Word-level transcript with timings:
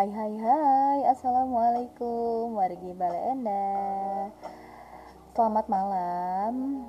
Hai 0.00 0.08
hai 0.16 0.32
hai. 0.32 1.12
Assalamualaikum. 1.12 2.56
Wargi 2.56 2.96
Balenda 2.96 4.32
Selamat 5.36 5.68
malam. 5.68 6.88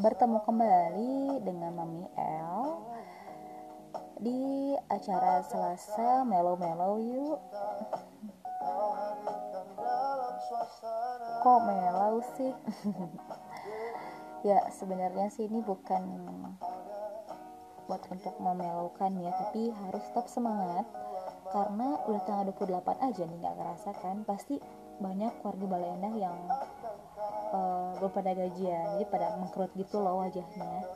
Bertemu 0.00 0.40
kembali 0.48 1.44
dengan 1.44 1.76
Mami 1.76 2.08
L 2.16 2.80
Di 4.16 4.72
acara 4.88 5.44
Selasa 5.44 6.24
Melo 6.24 6.56
Melo 6.56 6.96
yuk. 6.96 7.40
Kok 11.44 11.60
melau 11.68 12.24
sih? 12.32 12.52
ya 14.48 14.72
sebenarnya 14.72 15.28
sih 15.28 15.52
ini 15.52 15.60
bukan 15.60 16.00
buat 17.84 18.08
untuk 18.08 18.40
memelaukan 18.40 19.20
ya 19.20 19.36
tapi 19.36 19.68
harus 19.68 20.00
tetap 20.08 20.32
semangat 20.32 20.88
karena 21.52 22.00
udah 22.08 22.22
tanggal 22.24 22.48
28 22.50 23.06
aja 23.12 23.22
nih 23.28 23.38
nggak 23.38 23.56
kerasa 23.60 23.90
kan? 24.00 24.24
Pasti 24.24 24.56
banyak 24.98 25.32
warga 25.44 25.66
Baleendah 25.66 26.14
yang 26.16 26.36
uh, 27.52 27.92
belum 28.00 28.12
pada 28.12 28.32
gajian 28.32 28.96
jadi 28.96 29.06
pada 29.12 29.36
mengkerut 29.36 29.70
gitu 29.76 30.00
loh 30.00 30.24
wajahnya. 30.24 30.88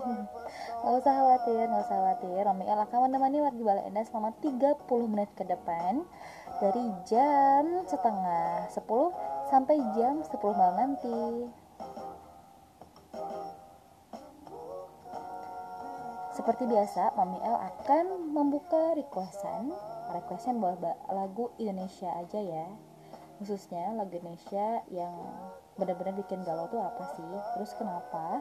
Nggak 0.84 0.94
usah 1.00 1.12
khawatir 1.16 1.64
nggak 1.70 1.84
usah 1.88 1.96
khawatir. 1.96 2.40
Romi 2.44 2.64
El 2.68 2.80
akan 2.84 2.98
menemani 3.08 3.38
warga 3.40 3.62
Baleendah 3.62 4.04
selama 4.04 4.30
30 4.42 5.12
menit 5.12 5.30
ke 5.32 5.44
depan 5.48 6.04
dari 6.60 6.84
jam 7.08 7.88
setengah 7.88 8.68
10 8.70 8.84
sampai 9.48 9.76
jam 9.96 10.20
10 10.20 10.34
malam 10.54 10.76
nanti. 10.76 11.48
Seperti 16.34 16.66
biasa, 16.66 17.14
Mami 17.14 17.38
L 17.46 17.56
akan 17.56 18.34
membuka 18.34 18.98
requestan, 18.98 19.70
requestan 20.14 20.62
buat 20.62 20.78
lagu 21.10 21.50
Indonesia 21.58 22.14
aja 22.14 22.38
ya. 22.38 22.66
Khususnya 23.42 23.98
lagu 23.98 24.14
Indonesia 24.14 24.86
yang 24.94 25.14
benar-benar 25.74 26.14
bikin 26.14 26.46
galau 26.46 26.70
tuh 26.70 26.78
apa 26.78 27.04
sih? 27.18 27.32
Terus 27.58 27.74
kenapa? 27.74 28.38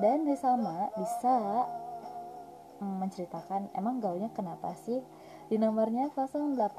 Dan 0.00 0.24
sama 0.34 0.88
bisa 0.96 1.68
mm, 2.80 2.96
menceritakan 3.04 3.68
emang 3.76 4.00
gaulnya 4.00 4.32
kenapa 4.32 4.72
sih? 4.74 5.04
Di 5.52 5.60
nomornya 5.60 6.08
0811 6.16 6.72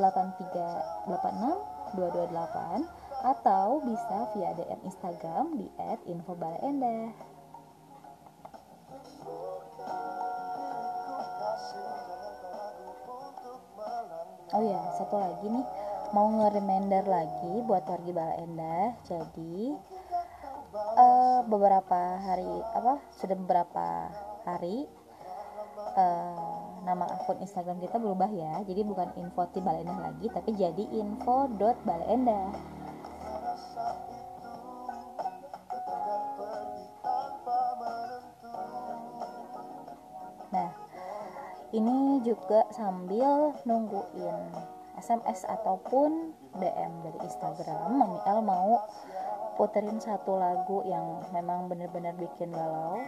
8386 0.00 1.94
228 1.96 2.84
atau 3.18 3.82
bisa 3.82 4.30
via 4.32 4.54
DM 4.54 4.80
Instagram 4.86 5.44
di 5.58 5.66
@infobalaendah. 6.06 7.37
Oh 14.54 14.62
ya 14.64 14.80
satu 14.96 15.16
lagi 15.18 15.46
nih. 15.48 15.66
Mau 16.08 16.24
nge-reminder 16.40 17.04
lagi 17.04 17.52
buat 17.68 17.84
warga 17.84 18.12
Bala 18.16 18.34
Endah. 18.40 18.96
Jadi 19.04 19.76
uh, 20.96 21.40
beberapa 21.44 22.00
hari 22.16 22.48
apa 22.72 22.96
sudah 23.12 23.36
beberapa 23.36 24.08
hari 24.48 24.88
uh, 25.92 26.80
nama 26.88 27.04
akun 27.12 27.44
Instagram 27.44 27.84
kita 27.84 28.00
berubah 28.00 28.32
ya. 28.32 28.64
Jadi 28.64 28.80
bukan 28.88 29.12
info 29.20 29.44
Endah 29.84 30.00
lagi 30.00 30.32
tapi 30.32 30.56
jadi 30.56 30.84
info 30.96 31.52
ini 41.78 42.18
juga 42.26 42.66
sambil 42.74 43.54
nungguin 43.62 44.36
SMS 44.98 45.46
ataupun 45.46 46.34
DM 46.58 46.92
dari 47.06 47.18
Instagram. 47.22 47.94
Mami 47.94 48.18
El 48.26 48.42
mau 48.42 48.82
puterin 49.54 50.02
satu 50.02 50.34
lagu 50.34 50.82
yang 50.82 51.22
memang 51.30 51.70
bener-bener 51.70 52.18
bikin 52.18 52.50
galau. 52.50 52.98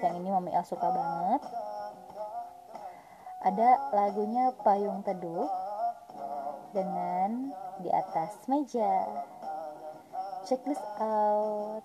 Yang 0.00 0.14
ini 0.16 0.28
Mami 0.32 0.50
El 0.56 0.64
suka 0.64 0.88
banget. 0.88 1.44
Ada 3.44 3.92
lagunya 3.92 4.52
Payung 4.64 5.04
Teduh 5.04 5.48
dengan 6.72 7.52
di 7.84 7.92
atas 7.92 8.48
meja. 8.48 9.04
Checklist 10.48 10.84
out 10.96 11.84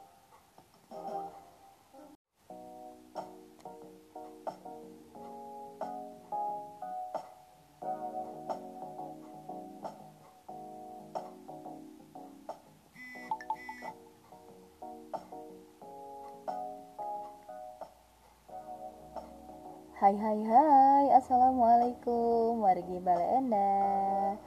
Hai 20.05 20.13
hai 20.21 20.37
hai. 20.45 21.05
Assalamualaikum. 21.17 22.61
Wargi 22.61 23.01
Balenda 23.01 24.37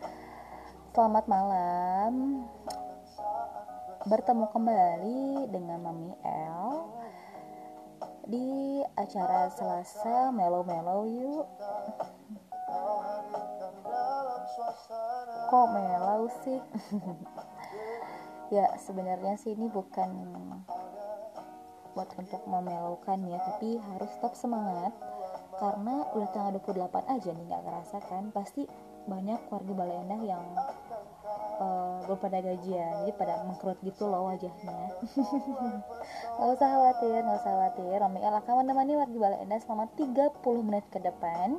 Selamat 0.95 1.27
malam. 1.27 2.47
Bertemu 4.07 4.47
kembali 4.55 5.51
dengan 5.51 5.83
Mami 5.83 6.15
L 6.23 6.95
Di 8.31 8.47
acara 8.95 9.51
Selasa 9.51 10.31
Melo 10.31 10.63
Melo 10.63 11.11
yuk. 11.11 11.51
Kok 15.51 15.67
melau 15.75 16.31
sih? 16.47 16.63
ya 18.63 18.79
sebenarnya 18.79 19.35
sih 19.35 19.59
ini 19.59 19.67
bukan 19.67 20.07
buat 21.99 22.15
untuk 22.15 22.47
memelaukan 22.47 23.27
ya 23.27 23.43
tapi 23.43 23.75
harus 23.83 24.07
tetap 24.15 24.39
semangat 24.39 24.95
karena 25.59 26.07
udah 26.15 26.29
tanggal 26.31 26.55
28 26.63 27.15
aja 27.19 27.31
nih 27.35 27.45
nggak 27.51 27.63
kerasa 27.67 27.99
kan 28.07 28.31
pasti 28.31 28.63
banyak 29.09 29.41
warga 29.49 29.73
Baleendah 29.73 30.21
yang 30.21 30.45
uh, 31.59 32.05
belum 32.05 32.19
pada 32.21 32.39
gajian 32.45 32.93
jadi 33.03 33.13
pada 33.17 33.35
mengkerut 33.49 33.81
gitu 33.81 34.05
loh 34.05 34.29
wajahnya. 34.29 34.93
Nggak 36.39 36.51
usah 36.55 36.69
khawatir 36.69 37.19
nggak 37.25 37.41
usah 37.41 37.53
khawatir. 37.57 37.97
Romi 37.99 38.21
El 38.21 38.37
akan 38.37 38.55
menemani 38.63 38.95
warga 39.01 39.19
Baleendah 39.19 39.59
selama 39.65 39.89
30 39.97 40.67
menit 40.69 40.85
ke 40.93 41.01
depan 41.01 41.57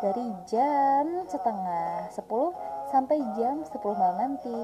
dari 0.00 0.26
jam 0.46 1.26
setengah 1.26 2.08
10 2.14 2.24
sampai 2.94 3.18
jam 3.34 3.66
10 3.66 3.74
malam 3.98 4.16
nanti. 4.16 4.62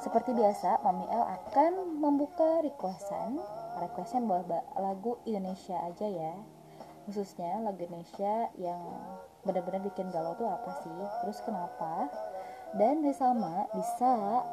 Seperti 0.00 0.32
biasa, 0.32 0.80
Mami 0.80 1.04
L 1.12 1.24
akan 1.28 2.00
membuka 2.00 2.64
requestan 2.64 3.36
requestan 3.80 4.28
buat 4.28 4.46
lagu 4.76 5.18
Indonesia 5.24 5.80
aja 5.82 6.06
ya. 6.06 6.34
Khususnya 7.08 7.64
lagu 7.64 7.80
Indonesia 7.80 8.52
yang 8.60 8.84
benar-benar 9.42 9.80
bikin 9.82 10.12
galau 10.12 10.36
tuh 10.36 10.46
apa 10.46 10.70
sih? 10.84 11.00
Terus 11.24 11.40
kenapa? 11.42 12.06
Dan 12.76 13.02
sama 13.16 13.66
bisa 13.74 14.44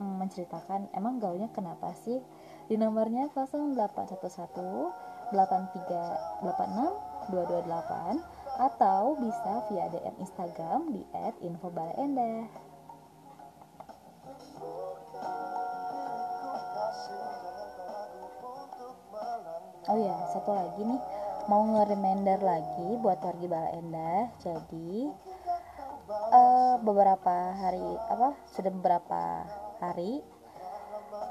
mm, 0.00 0.14
menceritakan 0.22 0.88
emang 0.96 1.20
gaulnya 1.20 1.50
kenapa 1.52 1.92
sih? 2.06 2.22
Di 2.70 2.78
nomornya 2.78 3.28
0811 3.34 5.34
8386 5.34 7.32
228 7.32 8.20
atau 8.52 9.16
bisa 9.16 9.64
via 9.70 9.88
DM 9.88 10.16
Instagram 10.20 10.92
di 10.92 11.02
@infobalaendah. 11.40 12.71
Oh 19.90 19.98
ya 19.98 20.16
satu 20.30 20.50
lagi 20.54 20.82
nih. 20.84 21.00
Mau 21.50 21.66
nge-reminder 21.74 22.38
lagi 22.38 22.88
buat 23.02 23.18
warga 23.18 23.46
Balenda 23.50 24.30
jadi 24.38 25.10
uh, 26.30 26.78
beberapa 26.78 27.50
hari 27.58 27.82
apa 28.06 28.38
sudah 28.46 28.70
beberapa 28.70 29.42
hari 29.82 30.22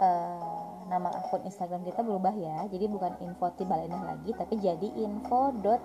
uh, 0.03 0.83
nama 0.91 1.15
akun 1.15 1.47
Instagram 1.47 1.87
kita 1.87 2.03
berubah 2.03 2.35
ya. 2.35 2.67
Jadi 2.67 2.91
bukan 2.91 3.23
info 3.23 3.55
ti 3.55 3.63
Balenda 3.63 4.03
lagi 4.03 4.35
tapi 4.35 4.59
jadi 4.59 4.87
info 4.99 5.55
dot 5.63 5.79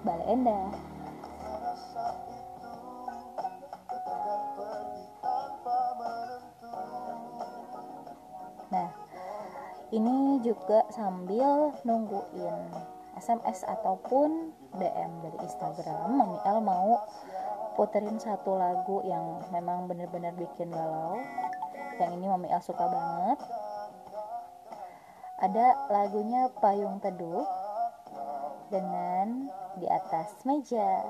ini 9.97 10.45
juga 10.45 10.85
sambil 10.93 11.73
nungguin 11.89 12.57
SMS 13.17 13.65
ataupun 13.65 14.53
DM 14.77 15.13
dari 15.25 15.39
Instagram 15.41 16.21
Mami 16.21 16.37
El 16.45 16.61
mau 16.61 17.01
puterin 17.81 18.21
satu 18.21 18.61
lagu 18.61 19.01
yang 19.09 19.41
memang 19.49 19.89
bener-bener 19.89 20.37
bikin 20.37 20.69
galau 20.69 21.17
yang 21.97 22.13
ini 22.13 22.29
Mami 22.29 22.53
El 22.53 22.61
suka 22.61 22.85
banget 22.85 23.41
ada 25.41 25.89
lagunya 25.89 26.53
Payung 26.61 27.01
Teduh 27.01 27.45
dengan 28.73 29.53
di 29.77 29.85
atas 29.85 30.33
meja. 30.49 31.05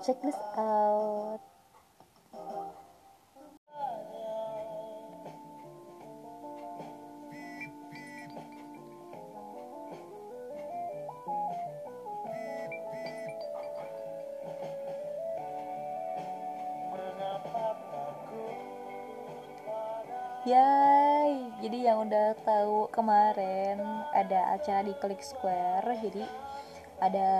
Check 0.00 0.20
this 0.24 0.38
out. 0.56 1.55
Yay, 20.46 21.58
jadi 21.58 21.90
yang 21.90 22.06
udah 22.06 22.38
tahu 22.46 22.86
kemarin 22.94 23.82
ada 24.14 24.54
acara 24.54 24.86
di 24.86 24.94
Click 24.94 25.18
Square, 25.18 25.82
jadi 26.06 26.22
ada 27.02 27.30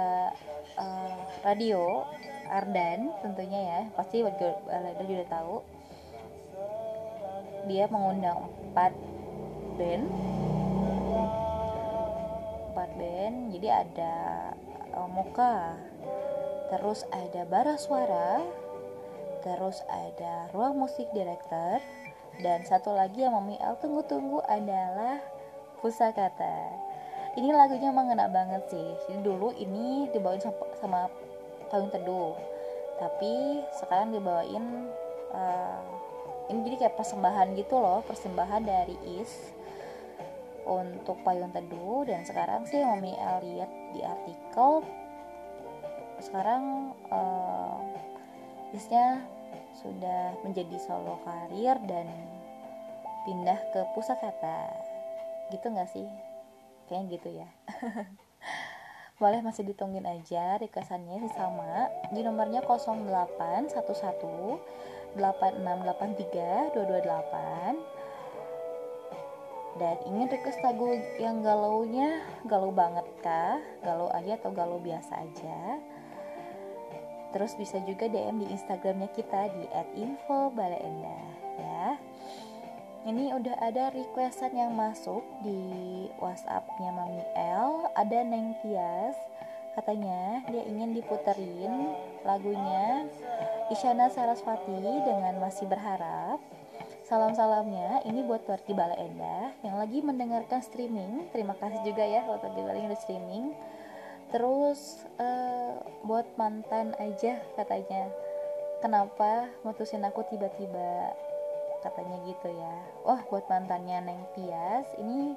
uh, 0.75 1.15
radio 1.47 2.03
Ardan 2.51 3.15
tentunya 3.23 3.61
ya, 3.63 3.81
pasti 3.95 4.27
warga 4.27 4.59
juga 5.07 5.23
tahu. 5.31 5.63
Dia 7.71 7.87
mengundang 7.95 8.51
empat 8.75 8.91
band, 9.79 10.11
empat 12.75 12.91
band, 12.99 13.37
jadi 13.55 13.87
ada 13.87 14.15
uh, 14.99 15.07
Moka, 15.07 15.79
terus 16.75 17.07
ada 17.15 17.47
Bara 17.47 17.79
Suara, 17.79 18.43
terus 19.47 19.79
ada 19.87 20.51
Ruang 20.51 20.75
Musik 20.75 21.07
Director, 21.15 21.79
dan 22.41 22.65
satu 22.65 22.93
lagi 22.93 23.25
yang 23.25 23.33
Mami 23.37 23.57
El 23.61 23.77
tunggu-tunggu 23.81 24.45
adalah 24.45 25.21
Pusakata. 25.81 26.73
Ini 27.37 27.53
lagunya 27.53 27.93
emang 27.93 28.09
ngena 28.09 28.33
banget 28.33 28.65
sih. 28.73 28.89
Jadi 29.07 29.21
dulu 29.21 29.53
ini 29.57 30.09
dibawain 30.11 30.41
sama, 30.41 30.65
sama 30.81 31.01
Payung 31.69 31.93
Teduh. 31.93 32.33
Tapi 32.97 33.61
sekarang 33.77 34.17
dibawain 34.17 34.89
uh, 35.37 35.81
ini 36.49 36.65
jadi 36.65 36.77
kayak 36.89 36.97
persembahan 36.97 37.53
gitu 37.61 37.77
loh, 37.77 38.01
persembahan 38.09 38.63
dari 38.65 38.97
Is 39.21 39.53
untuk 40.67 41.23
Payung 41.23 41.55
Teduh 41.55 42.09
dan 42.09 42.27
sekarang 42.27 42.67
sih 42.67 42.83
Mami 42.83 43.15
El 43.15 43.39
lihat 43.47 43.71
di 43.95 44.01
artikel 44.03 44.83
sekarang 46.19 46.97
uh, 47.13 47.79
Isnya 48.75 49.23
sudah 49.79 50.35
menjadi 50.43 50.75
solo 50.81 51.21
karir 51.23 51.79
dan 51.87 52.09
pindah 53.27 53.59
ke 53.75 53.83
pusat 53.93 54.17
kata 54.23 54.71
gitu 55.51 55.67
nggak 55.69 55.91
sih? 55.91 56.07
Kayaknya 56.87 57.11
gitu 57.19 57.29
ya. 57.43 57.49
Boleh 59.21 59.43
masih 59.43 59.67
ditungguin 59.67 60.07
aja 60.07 60.63
requestannya 60.63 61.27
sih 61.27 61.35
sama. 61.35 61.91
Di 62.15 62.23
nomornya 62.23 62.63
0811 62.63 63.75
8683 65.19 66.79
228 66.79 67.97
dan 69.77 70.01
ingin 70.09 70.33
request 70.33 70.61
lagu 70.65 70.89
yang 71.21 71.45
galaunya? 71.45 72.25
Galau 72.49 72.73
banget 72.73 73.05
kah? 73.21 73.61
Galau 73.85 74.09
aja 74.09 74.41
atau 74.41 74.49
galau 74.53 74.81
biasa 74.81 75.21
aja? 75.21 75.81
Terus 77.37 77.53
bisa 77.61 77.77
juga 77.85 78.09
DM 78.09 78.41
di 78.41 78.49
Instagramnya 78.49 79.13
kita 79.13 79.53
di 79.53 79.69
@info_balaenda 80.01 81.21
ya. 81.61 81.96
Ini 83.07 83.31
udah 83.39 83.63
ada 83.63 83.95
requestan 83.95 84.51
yang 84.59 84.75
masuk 84.75 85.23
di 85.47 85.55
WhatsAppnya 86.19 86.91
Mami 86.91 87.23
L. 87.39 87.87
Ada 87.95 88.27
Neng 88.27 88.59
Tias, 88.59 89.15
katanya 89.79 90.43
dia 90.51 90.67
ingin 90.67 90.91
diputerin 90.91 91.95
lagunya 92.27 93.07
Isyana 93.71 94.11
Sarasvati 94.11 95.07
dengan 95.07 95.39
Masih 95.39 95.71
Berharap. 95.71 96.43
Salam-salamnya 97.07 98.03
ini 98.11 98.27
buat 98.27 98.43
warga 98.51 98.75
Bala 98.75 98.99
Enda 98.99 99.55
yang 99.63 99.79
lagi 99.79 100.03
mendengarkan 100.03 100.59
streaming. 100.59 101.31
Terima 101.31 101.55
kasih 101.55 101.79
juga 101.87 102.03
ya 102.03 102.27
buat 102.27 102.43
warga 102.43 102.59
Bala 102.59 102.75
yang 102.75 102.99
streaming 102.99 103.55
terus 104.35 105.07
uh, 105.23 105.79
buat 106.03 106.27
mantan 106.35 106.99
aja 106.99 107.39
katanya 107.55 108.11
kenapa 108.83 109.47
mutusin 109.63 110.03
aku 110.03 110.27
tiba-tiba 110.27 111.15
katanya 111.83 112.17
gitu 112.29 112.49
ya. 112.53 112.75
Wah 113.05 113.21
buat 113.29 113.45
mantannya 113.49 114.05
Neng 114.05 114.23
Tias 114.37 114.87
ini 115.01 115.35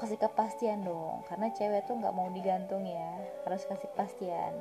kasih 0.00 0.18
kepastian 0.18 0.82
dong 0.82 1.22
karena 1.30 1.52
cewek 1.54 1.86
tuh 1.86 1.98
nggak 1.98 2.14
mau 2.14 2.28
digantung 2.30 2.82
ya. 2.86 3.12
Harus 3.46 3.66
kasih 3.66 3.88
kepastian. 3.94 4.54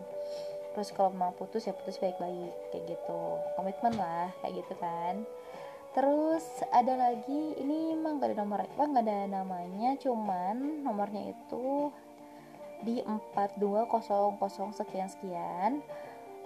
Terus 0.71 0.89
kalau 0.95 1.12
mau 1.12 1.35
putus 1.35 1.68
ya 1.68 1.75
putus 1.75 2.00
baik-baik 2.00 2.53
kayak 2.71 2.95
gitu. 2.95 3.21
Komitmen 3.59 3.94
lah 4.00 4.31
kayak 4.41 4.63
gitu 4.63 4.73
kan. 4.79 5.27
Terus 5.91 6.47
ada 6.71 6.95
lagi 6.95 7.59
ini 7.59 7.91
emang 7.91 8.23
gak 8.23 8.31
ada 8.31 8.47
nomor 8.47 8.63
apa 8.63 8.79
nggak 8.79 9.03
ada 9.03 9.27
namanya 9.27 10.00
cuman 10.00 10.88
nomornya 10.88 11.35
itu 11.35 11.91
di 12.81 13.03
4200 13.35 14.39
sekian 14.73 15.09
sekian 15.12 15.71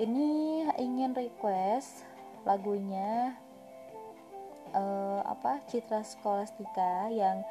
ini 0.01 0.65
ingin 0.75 1.15
request 1.15 2.03
lagunya 2.43 3.39
uh, 4.75 5.21
apa 5.23 5.63
Citra 5.71 6.03
Skolastika 6.03 7.07
yang 7.07 7.41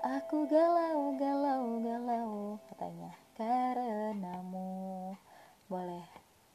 aku 0.00 0.46
galau 0.46 1.18
galau 1.18 1.82
galau 1.82 2.30
katanya. 2.70 3.12
Karenamu. 3.34 5.16
Boleh. 5.66 6.06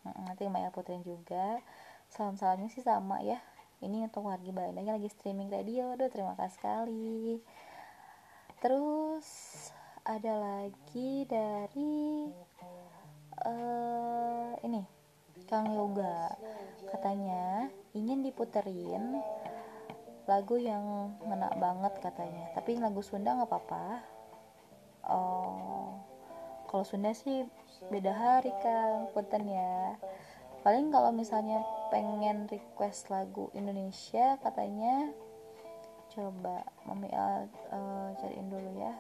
Nanti 0.06 0.46
Maya 0.48 0.70
Putri 0.70 1.02
juga. 1.02 1.60
Salam 2.10 2.38
salamnya 2.38 2.70
sih 2.70 2.86
sama 2.86 3.20
ya. 3.26 3.42
Ini 3.84 4.08
untuk 4.08 4.30
warga 4.30 4.50
Bandanya 4.54 4.96
lagi 4.96 5.12
streaming 5.12 5.52
radio. 5.52 5.98
Aduh 5.98 6.08
terima 6.08 6.38
kasih 6.38 6.56
sekali. 6.56 7.42
Terus 8.62 9.28
ada 10.06 10.34
lagi 10.38 11.26
dari 11.26 12.30
uh, 13.44 14.54
ini 14.62 14.82
Kang 15.50 15.74
Yoga. 15.74 16.38
Katanya 16.94 17.68
ingin 17.98 18.22
diputerin 18.22 19.20
lagu 20.26 20.58
yang 20.58 21.16
ngena 21.22 21.54
banget 21.58 21.94
katanya. 22.02 22.52
Tapi 22.58 22.78
lagu 22.78 23.02
Sunda 23.02 23.38
nggak 23.38 23.50
apa-apa. 23.50 23.86
Oh 25.06 26.06
kalau 26.76 26.84
Sunda 26.84 27.16
sih 27.16 27.48
beda 27.88 28.12
hari 28.12 28.52
Kang 28.60 29.08
punten 29.16 29.48
ya. 29.48 29.96
Paling 30.60 30.92
kalau 30.92 31.16
misalnya 31.16 31.64
pengen 31.88 32.52
request 32.52 33.08
lagu 33.08 33.48
Indonesia 33.56 34.36
katanya 34.44 35.14
coba 36.12 36.68
mami 36.84 37.08
uh, 37.16 38.12
cariin 38.20 38.52
dulu 38.52 38.76
ya. 38.76 38.92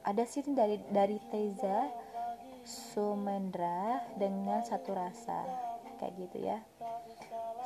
Ada 0.00 0.24
sih 0.24 0.48
dari 0.48 0.80
dari 0.88 1.20
Teza 1.28 1.92
Sumendra 2.64 4.00
dengan 4.16 4.64
satu 4.64 4.96
rasa. 4.96 5.44
Kayak 6.00 6.14
gitu 6.24 6.38
ya. 6.40 6.58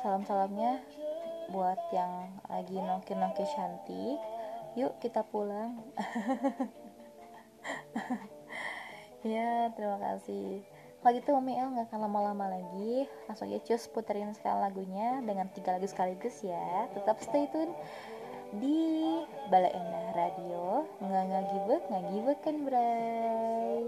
Salam 0.03 0.27
salamnya 0.27 0.83
buat 1.49 1.79
yang 1.91 2.41
lagi 2.47 2.77
nongki 2.77 3.13
nongki 3.17 3.45
cantik 3.53 4.19
yuk 4.77 4.93
kita 5.01 5.25
pulang. 5.27 5.81
Ya 9.19 9.67
terima 9.75 9.99
kasih. 9.99 10.63
Kalau 11.03 11.11
gitu 11.11 11.35
Mami 11.35 11.59
El 11.59 11.75
gak 11.75 11.91
akan 11.91 12.07
lama-lama 12.07 12.55
lagi. 12.55 13.03
Langsung 13.27 13.51
ya 13.51 13.59
cus 13.59 13.91
puterin 13.91 14.31
sekali 14.31 14.63
lagunya 14.63 15.19
dengan 15.27 15.51
tiga 15.51 15.75
lagu 15.75 15.83
sekaligus 15.91 16.39
ya. 16.39 16.87
Tetap 16.95 17.19
stay 17.19 17.51
tune 17.51 17.75
di 18.63 18.79
Balai 19.51 19.75
Endah 19.75 20.15
Radio. 20.15 20.87
Nggak 21.03 21.23
ngagibet 21.35 22.39
kan 22.47 22.55
bray 22.63 23.83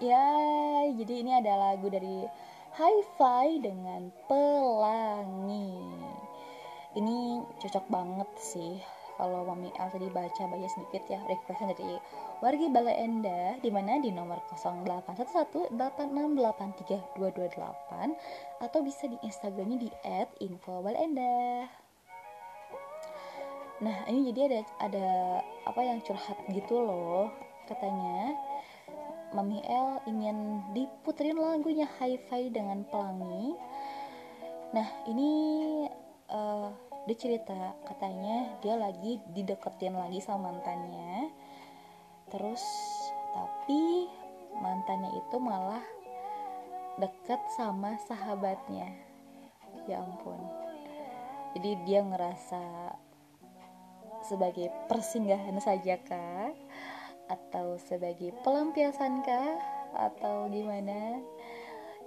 ya 0.00 0.24
jadi 0.96 1.14
ini 1.20 1.36
ada 1.36 1.60
lagu 1.60 1.92
dari 1.92 2.24
Hi-Fi 2.80 3.60
dengan 3.60 4.08
Pelangi 4.24 5.76
ini 6.96 7.44
cocok 7.60 7.84
banget 7.92 8.30
sih 8.40 8.80
kalau 9.20 9.44
Mami 9.44 9.68
Al 9.76 9.92
tadi 9.92 10.08
baca 10.08 10.48
sedikit 10.48 11.04
ya 11.04 11.20
requestnya 11.28 11.76
dari 11.76 12.00
wargi 12.40 12.72
Balai 12.72 13.04
Endah 13.04 13.60
di 13.60 13.68
mana 13.68 14.00
di 14.00 14.08
nomor 14.08 14.40
081186832228 15.76 18.64
atau 18.64 18.80
bisa 18.80 19.12
di 19.12 19.20
Instagramnya 19.20 19.76
di 19.76 19.92
@infobalenda. 20.40 21.68
Nah 23.84 24.08
ini 24.08 24.32
jadi 24.32 24.48
ada 24.48 24.60
ada 24.88 25.06
apa 25.68 25.80
yang 25.84 26.00
curhat 26.00 26.40
gitu 26.48 26.80
loh 26.80 27.28
katanya 27.68 28.32
Mami 29.30 29.62
L 29.62 30.02
ingin 30.10 30.66
diputerin 30.74 31.38
lagunya 31.38 31.86
Hi-Fi 31.98 32.50
dengan 32.50 32.82
pelangi. 32.90 33.54
Nah 34.74 34.88
ini 35.06 35.30
uh, 36.30 36.70
dia 37.06 37.16
cerita 37.16 37.78
katanya 37.86 38.58
dia 38.58 38.74
lagi 38.74 39.22
dideketin 39.30 39.94
lagi 39.94 40.18
sama 40.18 40.50
mantannya. 40.50 41.30
Terus 42.26 42.62
tapi 43.30 44.10
mantannya 44.58 45.14
itu 45.14 45.36
malah 45.38 45.82
deket 46.98 47.38
sama 47.54 47.94
sahabatnya. 48.10 48.90
Ya 49.86 50.02
ampun. 50.02 50.42
Jadi 51.54 51.86
dia 51.86 52.02
ngerasa 52.02 52.94
sebagai 54.26 54.68
persinggahan 54.86 55.58
saja 55.62 55.96
kah 56.02 56.50
atau 57.30 57.78
sebagai 57.78 58.34
pelampiasan 58.42 59.22
kah? 59.22 59.54
Atau 59.94 60.50
gimana? 60.50 61.22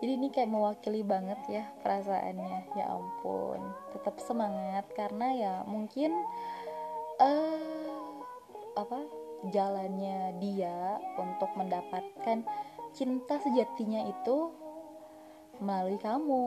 Jadi 0.03 0.19
ini 0.19 0.27
kayak 0.35 0.51
mewakili 0.51 0.99
banget 0.99 1.39
ya 1.47 1.63
perasaannya. 1.79 2.75
Ya 2.75 2.91
ampun 2.91 3.63
tetap 3.95 4.19
semangat. 4.19 4.83
Karena 4.99 5.31
ya 5.31 5.53
mungkin 5.63 6.11
uh, 7.23 8.11
apa 8.75 8.99
jalannya 9.47 10.35
dia 10.43 10.99
untuk 11.15 11.51
mendapatkan 11.55 12.43
cinta 12.91 13.35
sejatinya 13.39 14.03
itu 14.11 14.51
melalui 15.63 15.95
kamu. 16.03 16.43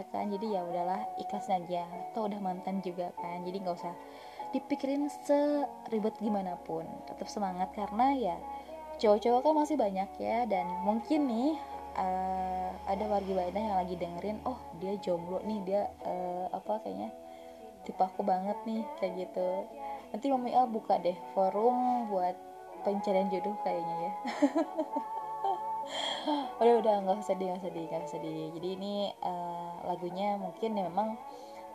Ya 0.00 0.08
kan? 0.08 0.32
Jadi 0.32 0.56
ya 0.56 0.64
udahlah 0.64 1.04
ikhlas 1.20 1.52
aja. 1.52 1.84
Atau 2.08 2.32
udah 2.32 2.40
mantan 2.40 2.80
juga 2.80 3.12
kan? 3.20 3.44
Jadi 3.44 3.60
nggak 3.60 3.76
usah 3.76 3.92
dipikirin 4.54 5.08
seribet 5.24 6.16
gimana 6.20 6.56
pun 6.64 6.84
tetap 7.04 7.28
semangat 7.28 7.68
karena 7.76 8.16
ya 8.16 8.36
cowok-cowok 8.98 9.40
kan 9.44 9.54
masih 9.54 9.76
banyak 9.78 10.10
ya 10.18 10.48
dan 10.48 10.66
mungkin 10.82 11.28
nih 11.28 11.54
uh, 11.94 12.70
ada 12.88 13.04
warga 13.06 13.32
Baina 13.34 13.60
yang 13.60 13.78
lagi 13.78 13.94
dengerin 13.94 14.38
oh 14.48 14.58
dia 14.82 14.98
jomblo 14.98 15.38
nih 15.44 15.60
dia 15.66 15.82
uh, 16.02 16.50
apa 16.50 16.82
kayaknya 16.82 17.10
tipe 17.86 18.02
aku 18.04 18.20
banget 18.20 18.58
nih 18.68 18.84
kayak 19.00 19.24
gitu. 19.24 19.64
Nanti 20.12 20.28
mami 20.28 20.52
El 20.52 20.68
buka 20.68 21.00
deh 21.00 21.16
forum 21.32 22.04
buat 22.12 22.36
pencarian 22.84 23.32
jodoh 23.32 23.56
kayaknya 23.64 23.96
ya. 23.96 24.12
Udah 26.60 26.74
udah 26.84 26.94
nggak 27.00 27.24
sedih 27.24 27.56
nggak 27.56 27.64
sedih 27.64 27.84
nggak 27.88 28.12
sedih 28.12 28.52
jadi 28.60 28.68
ini 28.76 29.08
uh, 29.24 29.88
lagunya 29.88 30.36
mungkin 30.36 30.76
ya 30.76 30.84
memang 30.84 31.16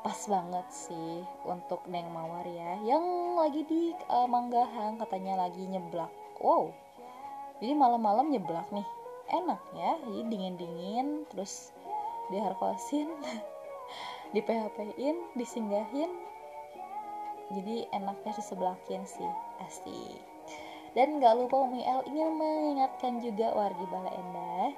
pas 0.03 0.19
banget 0.27 0.67
sih 0.67 1.23
untuk 1.47 1.79
Neng 1.87 2.11
Mawar 2.11 2.43
ya. 2.43 2.75
Yang 2.83 3.05
lagi 3.39 3.61
di 3.63 3.81
uh, 4.11 4.27
Manggahan 4.27 4.99
katanya 4.99 5.47
lagi 5.47 5.63
nyeblak. 5.63 6.11
Wow. 6.43 6.75
Jadi 7.63 7.71
malam-malam 7.71 8.27
nyeblak 8.27 8.67
nih. 8.75 8.83
Enak 9.31 9.63
ya 9.71 9.95
jadi 10.03 10.19
dingin 10.27 10.55
dingin 10.59 11.07
terus 11.31 11.71
diharkosin 12.27 13.07
di 14.35 14.43
PHP 14.43 14.99
in 14.99 15.15
disinggahin. 15.39 16.11
Jadi 17.55 17.87
enaknya 17.95 18.35
disebelahin 18.35 19.07
sih 19.07 19.31
asik. 19.63 20.19
Dan 20.93 21.17
gak 21.23 21.39
lupa 21.39 21.65
Umi 21.65 21.81
El 21.81 22.05
ingin 22.11 22.37
mengingatkan 22.37 23.17
juga 23.23 23.55
wargi 23.55 23.85
Bala 23.89 24.11
Endah. 24.13 24.69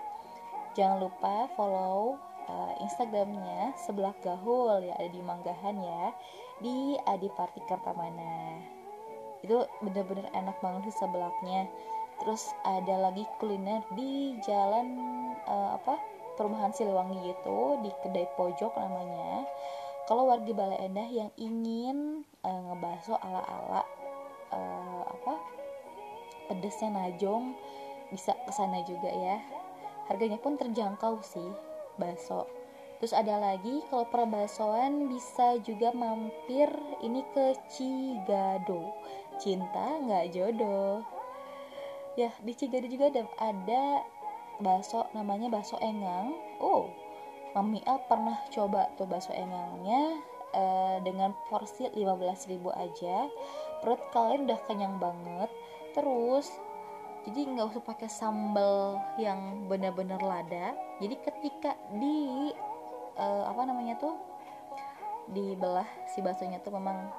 Jangan 0.78 1.02
lupa 1.02 1.50
follow 1.58 2.16
uh, 2.50 2.74
Instagramnya 2.82 3.74
sebelah 3.78 4.16
gahul 4.22 4.82
ya 4.86 4.94
ada 4.98 5.10
di 5.10 5.22
Manggahan 5.22 5.78
ya 5.80 6.06
di 6.64 6.96
Adiparti 7.06 7.62
Kertamana 7.68 8.62
itu 9.46 9.62
bener-bener 9.84 10.26
enak 10.34 10.58
banget 10.64 10.90
sih 10.90 10.98
sebelahnya 11.06 11.70
terus 12.24 12.56
ada 12.64 13.12
lagi 13.12 13.28
kuliner 13.38 13.84
di 13.94 14.40
jalan 14.42 14.98
uh, 15.46 15.78
apa 15.78 16.00
perumahan 16.36 16.72
Siliwangi 16.76 17.32
gitu 17.32 17.80
di 17.80 17.90
kedai 18.04 18.28
pojok 18.36 18.76
namanya. 18.76 19.48
Kalau 20.06 20.30
warga 20.30 20.52
Balai 20.54 20.86
Endah 20.86 21.10
yang 21.10 21.32
ingin 21.40 22.22
uh, 22.46 22.62
ngebaso 22.70 23.18
ala-ala 23.18 23.82
uh, 24.54 25.04
apa 25.10 25.34
pedesnya 26.52 26.94
najong 26.94 27.58
bisa 28.14 28.38
ke 28.46 28.52
sana 28.54 28.86
juga 28.86 29.10
ya. 29.10 29.42
Harganya 30.06 30.38
pun 30.38 30.54
terjangkau 30.62 31.26
sih 31.26 31.50
baso 31.98 32.46
terus 33.00 33.12
ada 33.12 33.38
lagi 33.38 33.84
kalau 33.92 34.08
perbasoan 34.08 35.12
bisa 35.12 35.60
juga 35.62 35.92
mampir 35.92 36.72
ini 37.04 37.22
ke 37.36 37.54
Cigado. 37.68 38.96
Cinta 39.36 40.00
nggak 40.00 40.32
jodoh. 40.32 41.04
Ya 42.16 42.32
di 42.40 42.56
Cigado 42.56 42.88
juga 42.88 43.12
ada, 43.12 43.28
ada 43.38 43.84
bakso 44.64 45.06
namanya 45.12 45.52
bakso 45.52 45.76
engang. 45.84 46.32
Oh 46.64 46.88
Mami 47.56 47.80
El 47.88 48.00
pernah 48.12 48.36
coba 48.52 48.92
tuh 49.00 49.08
bakso 49.08 49.32
engangnya 49.32 50.20
uh, 50.52 50.98
dengan 51.04 51.32
porsi 51.48 51.88
15.000 51.88 52.52
aja. 52.76 53.32
Perut 53.80 54.02
kalian 54.12 54.44
udah 54.48 54.60
kenyang 54.68 55.00
banget. 55.00 55.48
Terus 55.96 56.52
jadi 57.26 57.40
nggak 57.42 57.74
usah 57.74 57.82
pakai 57.82 58.06
sambal 58.06 59.02
yang 59.18 59.66
benar-benar 59.66 60.22
lada. 60.22 60.78
Jadi 61.02 61.16
ketika 61.26 61.74
di 61.98 62.54
uh, 63.18 63.50
apa 63.50 63.66
namanya 63.66 63.98
tuh 63.98 64.14
dibelah 65.34 65.90
si 66.06 66.22
baksonya 66.22 66.62
tuh 66.62 66.78
memang 66.78 67.10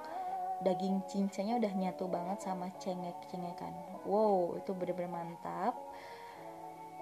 daging 0.62 1.02
cincanya 1.10 1.58
udah 1.58 1.72
nyatu 1.75 2.06
banget 2.06 2.38
sama 2.38 2.70
cengek-cengekan. 2.78 3.75
Wow 4.06 4.62
itu 4.62 4.70
bener-bener 4.78 5.10
mantap. 5.10 5.75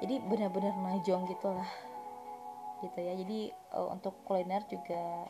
Jadi 0.00 0.24
bener-bener 0.24 0.72
najong 0.72 1.28
gitulah 1.28 1.68
gitu 2.80 2.98
ya. 3.04 3.12
Jadi 3.20 3.52
uh, 3.76 3.92
untuk 3.92 4.16
kuliner 4.24 4.64
juga 4.64 5.28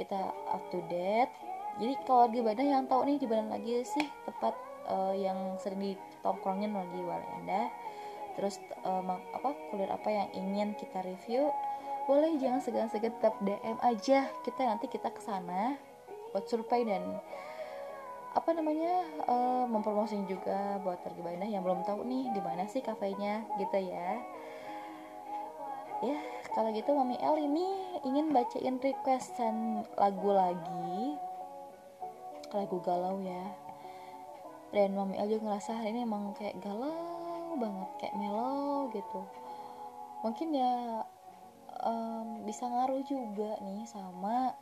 kita 0.00 0.32
up 0.48 0.64
to 0.72 0.80
date. 0.88 1.32
Jadi 1.76 1.92
kalau 2.08 2.24
di 2.32 2.40
Badan 2.40 2.68
yang 2.72 2.84
tahu 2.88 3.04
nih 3.04 3.20
di 3.20 3.28
Badan 3.28 3.52
lagi 3.52 3.84
sih 3.84 4.08
tempat 4.24 4.71
uh, 4.88 5.14
yang 5.14 5.56
sering 5.60 5.80
ditongkrongin 5.94 6.72
lagi 6.72 7.00
Walenda 7.02 7.70
terus 8.32 8.56
uh, 8.84 9.04
apa 9.36 9.52
kuliner 9.68 9.92
apa 9.92 10.08
yang 10.08 10.28
ingin 10.32 10.68
kita 10.76 11.04
review? 11.04 11.52
Boleh 12.08 12.34
jangan 12.40 12.58
segan-segan 12.64 13.14
tetap 13.20 13.38
DM 13.44 13.78
aja. 13.78 14.26
Kita 14.42 14.60
nanti 14.66 14.90
kita 14.90 15.12
ke 15.12 15.20
sana 15.22 15.76
buat 16.32 16.48
survei 16.48 16.82
dan 16.82 17.04
apa 18.32 18.50
namanya 18.56 19.04
uh, 19.28 19.64
mempromosikan 19.68 20.24
juga 20.24 20.80
buat 20.80 21.04
warga 21.04 21.44
yang 21.44 21.60
belum 21.60 21.84
tahu 21.84 22.00
nih 22.08 22.32
di 22.32 22.40
mana 22.40 22.64
sih 22.64 22.80
kafenya 22.80 23.44
gitu 23.60 23.78
ya. 23.78 24.18
Ya 26.02 26.18
kalau 26.56 26.74
gitu 26.74 26.90
Mami 26.90 27.14
El 27.22 27.46
ini 27.46 28.00
ingin 28.02 28.34
bacain 28.34 28.80
requestan 28.80 29.86
lagu 29.94 30.32
lagi. 30.32 31.14
Lagu 32.52 32.82
galau 32.84 33.20
ya 33.22 33.61
dan 34.72 34.96
Mami 34.96 35.20
El 35.20 35.36
juga 35.36 35.52
ngerasa 35.52 35.84
hari 35.84 35.92
ini 35.92 36.08
emang 36.08 36.32
kayak 36.32 36.56
galau 36.64 37.52
banget 37.60 37.90
kayak 38.00 38.16
melo 38.16 38.88
gitu. 38.90 39.20
Mungkin 40.24 40.56
ya 40.56 41.04
um, 41.84 42.48
bisa 42.48 42.64
ngaruh 42.64 43.04
juga 43.04 43.60
nih 43.60 43.84
sama 43.84 44.56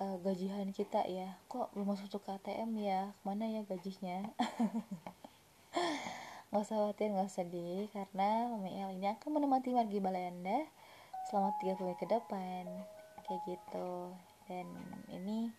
uh, 0.00 0.16
gajian 0.20 0.68
kita 0.76 1.08
ya. 1.08 1.40
Kok 1.48 1.72
belum 1.72 1.96
masuk 1.96 2.20
ke 2.20 2.36
ATM 2.36 2.76
ya? 2.76 3.16
Mana 3.24 3.48
ya 3.48 3.64
gajinya? 3.64 4.20
Nggak 6.52 6.62
usah 6.62 6.78
khawatir 6.78 7.10
nggak 7.10 7.32
sedih 7.32 7.90
karena 7.90 8.48
Mami 8.48 8.78
El 8.78 8.96
ini 8.96 9.10
akan 9.12 9.28
menemani 9.34 9.76
Margi 9.76 9.98
Balayanda 9.98 10.64
selama 11.28 11.52
30 11.58 11.84
menit 11.84 11.98
ke 11.98 12.06
depan. 12.06 12.64
Kayak 13.26 13.40
gitu. 13.50 14.14
Dan 14.46 14.66
ini 15.10 15.50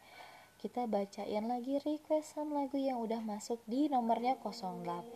kita 0.58 0.90
bacain 0.90 1.46
lagi 1.46 1.78
requestan 1.86 2.50
lagu 2.50 2.82
yang 2.82 2.98
udah 2.98 3.22
masuk 3.22 3.62
di 3.70 3.86
nomornya 3.94 4.42
0811 4.42 5.14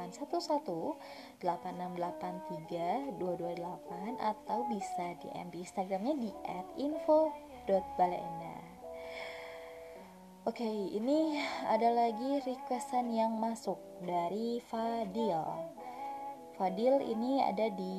8683 1.41 3.17
228 3.17 4.21
atau 4.21 4.60
bisa 4.69 5.17
DM 5.17 5.50
di 5.50 5.65
Instagramnya 5.65 6.13
di 6.21 6.29
@info.balenda 6.77 8.55
Oke, 10.41 10.65
ini 10.65 11.38
ada 11.69 11.89
lagi 11.89 12.41
requestan 12.41 13.13
yang 13.13 13.38
masuk 13.38 13.77
dari 14.01 14.57
Fadil. 14.69 15.41
Fadil 16.57 16.98
ini 16.98 17.45
ada 17.45 17.69
di 17.69 17.98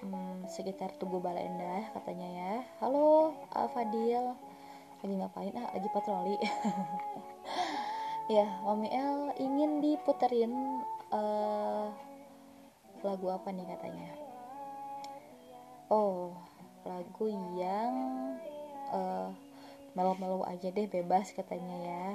hmm, 0.00 0.48
sekitar 0.48 0.96
Tugu 0.96 1.20
Balenda 1.20 1.92
katanya 1.92 2.28
ya. 2.28 2.54
Halo 2.80 3.36
Fadil 3.52 4.45
lagi 5.02 5.14
ngapain? 5.16 5.54
Ah 5.56 5.70
lagi 5.74 5.88
patroli. 5.92 6.36
Ya 8.26 8.42
Mami 8.66 8.90
El 8.90 9.38
ingin 9.38 9.78
diputerin 9.78 10.82
uh, 11.14 11.94
lagu 13.06 13.26
apa 13.30 13.54
nih 13.54 13.62
katanya? 13.62 14.10
Oh 15.86 16.34
lagu 16.82 17.30
yang 17.54 17.94
uh, 18.90 19.30
melo-melo 19.94 20.42
aja 20.42 20.74
deh 20.74 20.90
bebas 20.90 21.30
katanya 21.38 21.76
ya. 21.86 22.06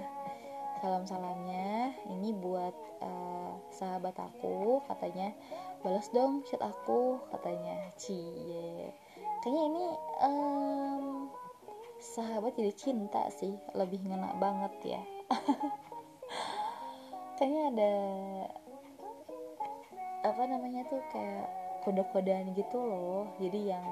Salam-salamnya 0.83 1.95
ini 2.11 2.35
buat 2.35 2.75
uh, 2.99 3.55
sahabat 3.71 4.19
aku 4.19 4.83
katanya. 4.91 5.31
Balas 5.79 6.11
dong 6.11 6.43
chat 6.43 6.59
aku 6.59 7.23
katanya. 7.31 7.87
Cie. 7.95 8.91
Kayaknya 9.41 9.63
ini 9.63 9.85
um, 10.27 10.80
sahabat 12.01 12.57
jadi 12.57 12.73
cinta 12.73 13.29
sih 13.37 13.53
lebih 13.77 14.01
ngena 14.01 14.33
banget 14.41 14.97
ya. 14.97 15.01
Kayaknya 17.37 17.61
ada 17.69 17.93
apa 20.21 20.43
namanya 20.45 20.85
tuh 20.89 21.01
kayak 21.13 21.45
kode-kodean 21.85 22.57
gitu 22.57 22.81
loh. 22.81 23.29
Jadi 23.37 23.69
yang 23.69 23.85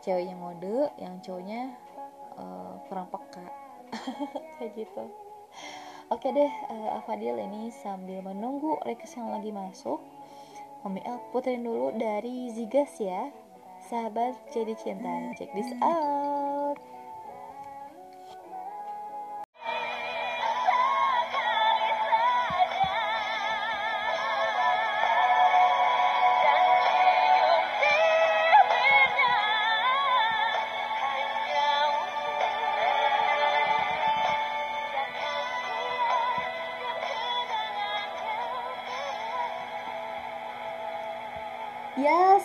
ceweknya 0.00 0.36
mode 0.36 0.88
yang 0.96 1.20
cowoknya 1.20 1.76
uh, 2.40 2.80
kurang 2.88 3.08
peka. 3.12 3.44
Kayak 4.58 4.84
gitu. 4.84 5.04
Oke 6.12 6.28
deh 6.32 6.52
uh, 6.68 7.00
Afadil 7.00 7.40
ini 7.40 7.72
sambil 7.72 8.20
menunggu 8.20 8.76
request 8.84 9.16
yang 9.16 9.32
lagi 9.32 9.48
masuk 9.48 10.04
Mami 10.84 11.00
El 11.00 11.16
puterin 11.32 11.64
dulu 11.64 11.96
dari 11.96 12.52
Zigas 12.52 13.00
ya. 13.00 13.32
Sahabat 13.88 14.36
jadi 14.52 14.76
cinta. 14.76 15.32
Check 15.36 15.52
this 15.56 15.72
out 15.80 16.23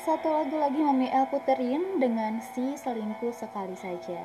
satu 0.10 0.26
lagu 0.26 0.58
lagi 0.58 0.82
Mami 0.82 1.06
El 1.06 1.30
puterin 1.30 2.02
dengan 2.02 2.42
si 2.42 2.74
selingkuh 2.74 3.30
sekali 3.30 3.78
saja. 3.78 4.18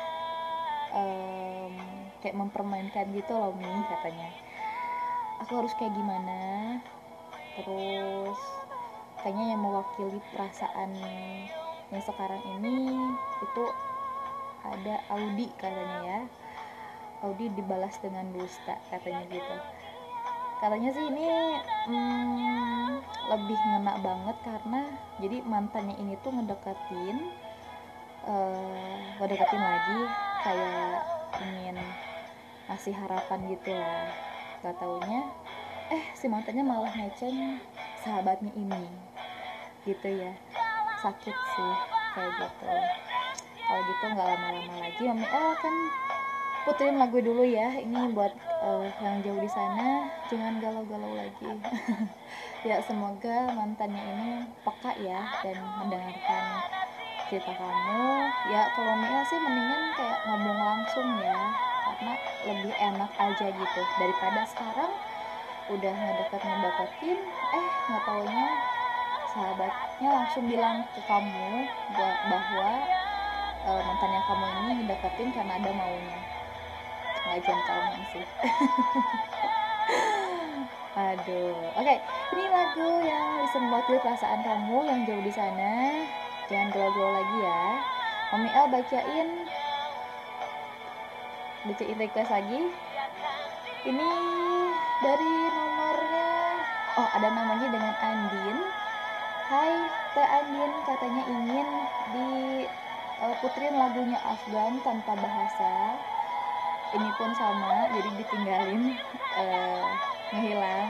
um, 0.94 1.74
kayak 2.22 2.38
mempermainkan 2.38 3.11
gitu 3.11 3.35
loh 3.35 3.50
mi 3.59 3.66
katanya. 3.90 4.31
Aku 5.42 5.59
harus 5.59 5.74
kayak 5.74 5.90
gimana? 5.98 6.79
Terus 7.59 8.38
kayaknya 9.18 9.59
yang 9.59 9.62
mewakili 9.66 10.22
perasaan 10.31 10.94
yang 11.90 12.03
sekarang 12.07 12.38
ini 12.46 12.94
itu 13.42 13.64
ada 14.64 14.94
Audi 15.12 15.46
katanya 15.57 15.99
ya. 16.05 16.20
Audi 17.20 17.53
dibalas 17.53 18.01
dengan 18.01 18.25
dusta 18.33 18.81
katanya 18.88 19.25
gitu. 19.29 19.57
Katanya 20.61 20.90
sih 20.92 21.05
ini 21.09 21.27
hmm, 21.88 22.90
lebih 23.33 23.57
ngena 23.57 23.94
banget 24.01 24.37
karena 24.44 24.81
jadi 25.20 25.40
mantannya 25.44 25.96
ini 25.96 26.16
tuh 26.20 26.33
ngedeketin 26.37 27.33
uh, 28.29 28.96
ngedeketin 29.20 29.61
lagi 29.61 30.01
kayak 30.44 31.01
ingin 31.40 31.77
ngasih 32.68 32.92
harapan 32.92 33.40
gitu 33.53 33.73
lah 33.73 34.12
gak 34.61 34.77
taunya 34.77 35.25
eh 35.88 36.05
si 36.12 36.29
mantannya 36.29 36.64
malah 36.64 36.92
ngeceng 36.92 37.61
sahabatnya 38.05 38.53
ini. 38.57 38.85
Gitu 39.85 40.09
ya. 40.09 40.33
Sakit 41.01 41.37
sih 41.37 41.73
kayak 42.12 42.33
gitu 42.37 43.10
kalau 43.70 43.87
gitu 43.87 44.04
nggak 44.11 44.26
lama-lama 44.35 44.74
lagi 44.83 45.02
Mami 45.06 45.26
El 45.30 45.48
kan 45.62 45.74
puterin 46.66 46.98
lagu 46.98 47.22
dulu 47.22 47.46
ya. 47.46 47.70
Ini 47.78 48.11
buat 48.11 48.35
uh, 48.66 48.83
yang 48.98 49.22
jauh 49.22 49.38
di 49.38 49.46
sana. 49.46 50.11
Jangan 50.26 50.59
galau-galau 50.59 51.14
lagi. 51.14 51.46
Ya 52.61 52.76
semoga 52.85 53.48
mantannya 53.56 54.04
ini 54.04 54.44
peka 54.61 54.92
ya 55.00 55.24
dan 55.40 55.56
mendengarkan 55.80 56.44
cerita 57.24 57.56
kamu. 57.56 58.28
Ya 58.52 58.68
kalau 58.76 59.00
Mia 59.00 59.24
sih 59.24 59.40
mendingan 59.40 59.96
kayak 59.96 60.18
ngomong 60.28 60.61
langsung 60.61 61.09
ya. 61.24 61.40
Karena 61.88 62.12
lebih 62.44 62.74
enak 62.76 63.11
aja 63.16 63.46
gitu. 63.48 63.80
Daripada 63.96 64.44
sekarang 64.44 64.92
udah 65.72 65.94
ngedeket 65.94 66.42
ngedeketin 66.44 67.18
eh 67.54 67.66
nggak 67.88 68.02
taunya 68.04 68.48
sahabatnya 69.33 70.09
langsung 70.11 70.44
bilang 70.50 70.83
ke 70.90 71.00
kamu 71.06 71.64
bahwa 72.28 72.70
uh, 73.66 73.81
mantannya 73.85 74.20
kamu 74.25 74.46
ini 74.46 74.73
ngedeketin 74.85 75.29
karena 75.33 75.53
ada 75.61 75.70
maunya. 75.73 76.18
Nggak 77.27 77.38
gentleman 77.44 78.03
sih. 78.12 78.25
Aduh. 81.01 81.55
Oke 81.79 81.87
okay. 81.87 81.99
ini 82.35 82.44
lagu 82.51 82.90
yang 83.07 83.46
bisa 83.46 83.59
mewakili 83.62 83.99
perasaan 84.03 84.40
kamu 84.42 84.79
yang 84.90 85.01
jauh 85.07 85.23
di 85.23 85.33
sana. 85.33 86.03
Jangan 86.51 86.75
galau-galau 86.75 87.14
lagi 87.14 87.38
ya. 87.46 87.64
Mami 88.35 88.49
El 88.51 88.66
bacain. 88.75 89.29
Bacain 91.62 91.99
request 92.01 92.31
lagi. 92.35 92.61
Ini 93.87 94.09
dari 95.01 95.33
nomornya. 95.55 96.31
Oh 96.99 97.09
ada 97.14 97.29
namanya 97.31 97.66
dengan 97.70 97.94
Andin. 98.03 98.59
Hai 99.46 99.73
Teh 100.14 100.27
Andin 100.27 100.73
katanya 100.87 101.23
ingin 101.27 101.68
di 102.11 102.29
puterin 103.20 103.76
lagunya 103.76 104.16
Afgan 104.24 104.80
tanpa 104.80 105.12
bahasa 105.20 106.00
ini 106.96 107.11
pun 107.20 107.30
sama 107.37 107.87
jadi 107.92 108.11
ditinggalin 108.16 108.96
uh, 109.37 109.87
ngehilang. 110.33 110.88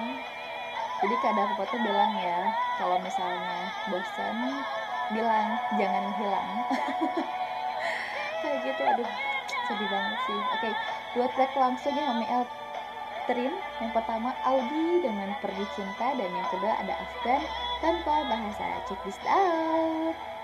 Jadi 1.01 1.17
kadang 1.25 1.49
aku 1.57 1.65
tuh 1.69 1.81
bilang 1.81 2.13
ya 2.21 2.55
kalau 2.79 2.97
misalnya 3.03 3.59
bosan 3.91 4.37
bilang 5.11 5.59
jangan 5.75 6.05
hilang. 6.17 6.51
Kayak 8.41 8.59
gitu 8.63 8.83
aduh 8.85 9.11
sedih 9.69 9.89
banget 9.91 10.19
sih. 10.25 10.41
Oke 10.55 10.69
dua 11.19 11.27
track 11.35 11.53
langsung 11.59 11.93
ya 11.99 12.15
kami 12.15 12.27
Eltrin. 12.31 13.53
Yang 13.83 13.91
pertama 13.91 14.31
Audi 14.47 15.03
dengan 15.03 15.35
Pergi 15.43 15.67
Cinta 15.75 16.15
dan 16.15 16.31
yang 16.31 16.49
kedua 16.49 16.73
ada 16.79 16.95
Afgan 16.95 17.43
tanpa 17.83 18.15
bahasa. 18.31 18.81
Check 18.89 19.01
this 19.03 19.21
out 19.27 20.40